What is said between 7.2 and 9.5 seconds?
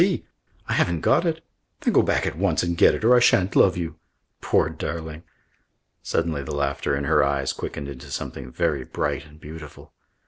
eyes quickened into something very bright and